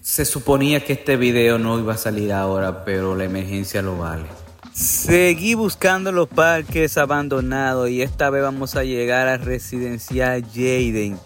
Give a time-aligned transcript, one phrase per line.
[0.00, 4.26] Se suponía que este video no iba a salir ahora, pero la emergencia lo vale.
[4.72, 11.18] Seguí buscando los parques abandonados y esta vez vamos a llegar a Residencial Jaden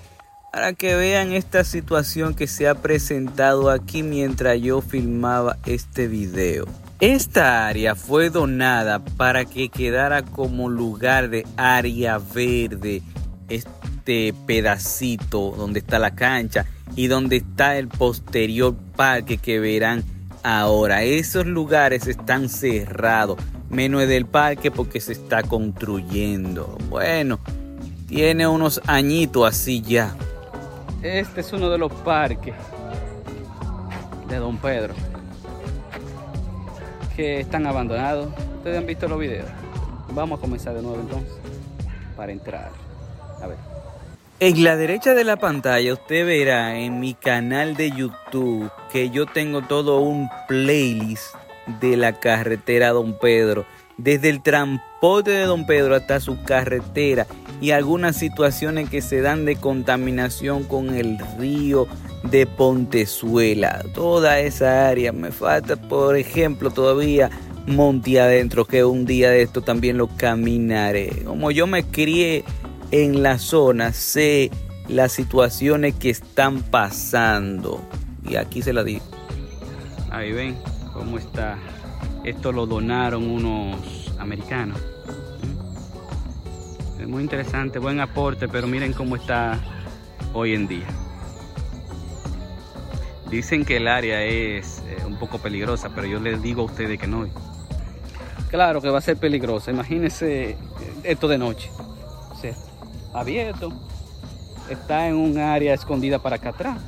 [0.53, 6.67] para que vean esta situación que se ha presentado aquí mientras yo filmaba este video.
[7.01, 13.03] Esta área fue donada para que quedara como lugar de área verde,
[13.49, 16.67] este pedacito donde está la cancha
[16.97, 20.05] y donde está el posterior parque que verán
[20.43, 21.03] ahora.
[21.03, 26.77] Esos lugares están cerrados, menos el del parque porque se está construyendo.
[26.89, 27.41] Bueno,
[28.07, 30.15] tiene unos añitos así ya.
[31.03, 32.55] Este es uno de los parques
[34.29, 34.95] de Don Pedro
[37.17, 38.29] que están abandonados.
[38.59, 39.49] Ustedes han visto los videos.
[40.15, 41.33] Vamos a comenzar de nuevo entonces
[42.17, 42.71] para entrar.
[43.43, 43.70] A ver.
[44.43, 49.27] En la derecha de la pantalla usted verá en mi canal de YouTube que yo
[49.27, 51.35] tengo todo un playlist
[51.79, 53.67] de la carretera Don Pedro.
[53.99, 57.27] Desde el transporte de Don Pedro hasta su carretera
[57.61, 61.87] y algunas situaciones que se dan de contaminación con el río
[62.23, 63.85] de Pontezuela.
[63.93, 65.13] Toda esa área.
[65.13, 67.29] Me falta, por ejemplo, todavía
[67.67, 71.25] Monte Adentro, que un día de esto también lo caminaré.
[71.27, 72.43] Como yo me crié
[72.91, 74.51] en la zona sé
[74.89, 77.81] las situaciones que están pasando.
[78.29, 79.05] Y aquí se la digo.
[80.11, 80.59] Ahí ven
[80.93, 81.59] cómo está.
[82.25, 84.79] Esto lo donaron unos americanos.
[87.01, 89.59] Es muy interesante, buen aporte, pero miren cómo está
[90.35, 90.87] hoy en día.
[93.31, 96.99] Dicen que el área es eh, un poco peligrosa, pero yo les digo a ustedes
[96.99, 97.27] que no.
[98.51, 99.71] Claro que va a ser peligrosa.
[99.71, 100.57] Imagínense
[101.05, 101.71] esto de noche
[103.13, 103.73] abierto,
[104.69, 106.79] está en un área escondida para acá atrás.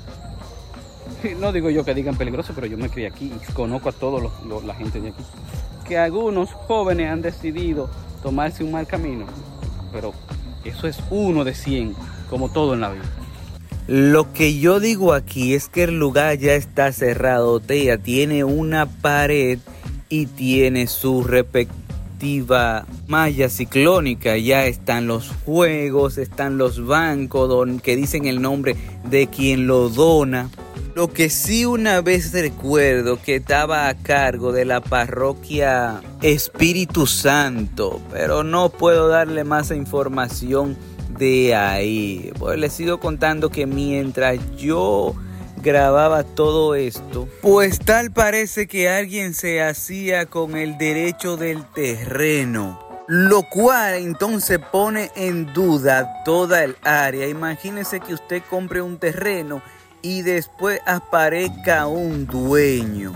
[1.38, 4.30] No digo yo que digan peligroso, pero yo me crié aquí y conozco a toda
[4.64, 5.22] la gente de aquí.
[5.86, 7.90] Que algunos jóvenes han decidido
[8.22, 9.26] tomarse un mal camino,
[9.92, 10.12] pero
[10.64, 11.94] eso es uno de 100,
[12.30, 13.04] como todo en la vida.
[13.88, 18.86] Lo que yo digo aquí es que el lugar ya está cerrado, Tea tiene una
[18.86, 19.58] pared
[20.08, 21.81] y tiene su respectivo
[23.06, 24.36] malla ciclónica.
[24.36, 28.76] Ya están los juegos, están los bancos que dicen el nombre
[29.08, 30.50] de quien lo dona.
[30.94, 38.00] Lo que sí una vez recuerdo que estaba a cargo de la parroquia Espíritu Santo,
[38.10, 40.76] pero no puedo darle más información
[41.18, 42.30] de ahí.
[42.38, 45.14] Pues les sigo contando que mientras yo
[45.62, 52.80] grababa todo esto, pues tal parece que alguien se hacía con el derecho del terreno.
[53.08, 57.26] Lo cual entonces pone en duda toda el área.
[57.28, 59.60] Imagínese que usted compre un terreno
[60.02, 63.12] y después aparezca un dueño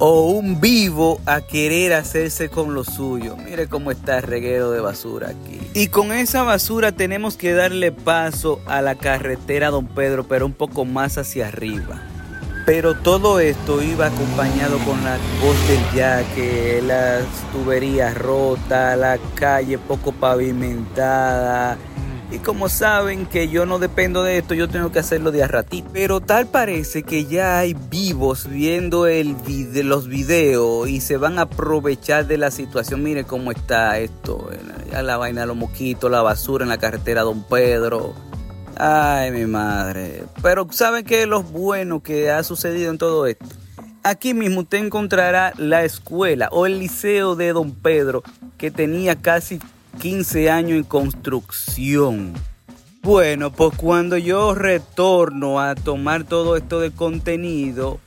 [0.00, 3.36] o un vivo a querer hacerse con lo suyo.
[3.36, 5.60] Mire cómo está el reguero de basura aquí.
[5.74, 10.54] Y con esa basura tenemos que darle paso a la carretera Don Pedro, pero un
[10.54, 12.02] poco más hacia arriba.
[12.64, 19.76] Pero todo esto iba acompañado con la voz del yaque, las tuberías rotas, la calle
[19.76, 21.76] poco pavimentada,
[22.32, 25.48] y como saben que yo no dependo de esto, yo tengo que hacerlo de a
[25.48, 25.88] ratito.
[25.92, 29.36] Pero tal parece que ya hay vivos viendo el
[29.84, 33.02] los videos y se van a aprovechar de la situación.
[33.02, 34.48] Mire cómo está esto.
[34.92, 38.14] Ya la vaina los mosquitos, la basura en la carretera Don Pedro.
[38.76, 40.24] Ay, mi madre.
[40.40, 43.46] Pero ¿saben qué es lo bueno que ha sucedido en todo esto?
[44.02, 48.22] Aquí mismo usted encontrará la escuela o el liceo de Don Pedro
[48.56, 49.60] que tenía casi
[50.00, 52.34] 15 años en construcción.
[53.02, 57.98] Bueno, pues cuando yo retorno a tomar todo esto de contenido,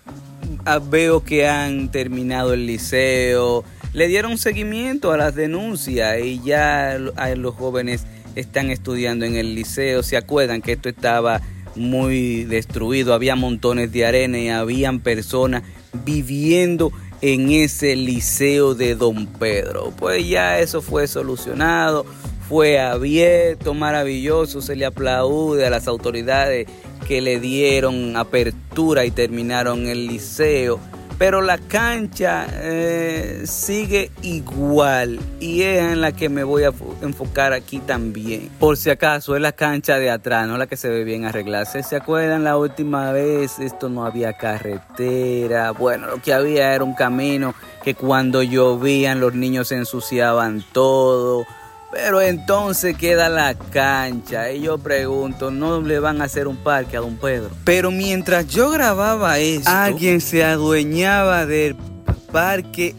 [0.65, 6.97] ah, veo que han terminado el liceo, le dieron seguimiento a las denuncias y ya
[6.97, 8.05] los jóvenes
[8.35, 10.03] están estudiando en el liceo.
[10.03, 11.41] Se acuerdan que esto estaba
[11.75, 15.63] muy destruido, había montones de arena y habían personas
[16.05, 16.91] viviendo
[17.23, 19.93] en ese liceo de Don Pedro.
[19.97, 22.05] Pues ya eso fue solucionado,
[22.49, 26.67] fue abierto, maravilloso, se le aplaude a las autoridades
[27.07, 30.81] que le dieron apertura y terminaron el liceo
[31.17, 37.53] pero la cancha eh, sigue igual y es en la que me voy a enfocar
[37.53, 38.49] aquí también.
[38.59, 41.65] Por si acaso es la cancha de atrás, no la que se ve bien arreglada.
[41.65, 43.59] ¿Se acuerdan la última vez?
[43.59, 45.71] Esto no había carretera.
[45.71, 51.45] Bueno, lo que había era un camino que cuando llovían los niños se ensuciaban todo.
[51.93, 56.97] Pero entonces queda la cancha y yo pregunto, ¿no le van a hacer un parque
[56.97, 57.51] a don Pedro?
[57.65, 61.75] Pero mientras yo grababa esto, alguien se adueñaba del
[62.31, 62.95] parque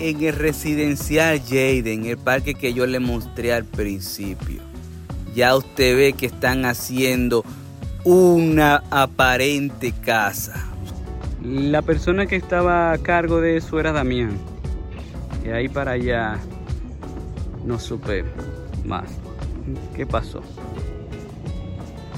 [0.00, 4.60] en el residencial Jaden, el parque que yo le mostré al principio.
[5.36, 7.44] Ya usted ve que están haciendo
[8.02, 10.66] una aparente casa.
[11.44, 14.36] La persona que estaba a cargo de eso era Damián.
[15.44, 16.40] Y ahí para allá
[17.64, 18.24] no supe
[18.84, 19.08] más.
[19.94, 20.42] ¿Qué pasó?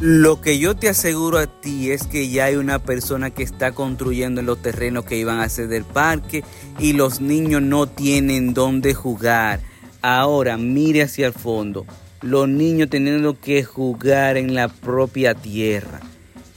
[0.01, 3.73] Lo que yo te aseguro a ti es que ya hay una persona que está
[3.73, 6.43] construyendo en los terrenos que iban a ser del parque
[6.79, 9.61] y los niños no tienen dónde jugar.
[10.03, 11.87] Ahora mire hacia el fondo.
[12.23, 16.01] Los niños teniendo que jugar en la propia tierra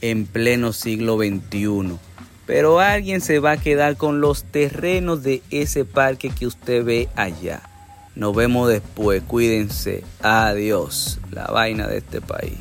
[0.00, 1.96] en pleno siglo XXI.
[2.44, 7.08] Pero alguien se va a quedar con los terrenos de ese parque que usted ve
[7.14, 7.62] allá.
[8.14, 10.04] Nos vemos después, cuídense.
[10.22, 12.58] Adiós, la vaina de este país.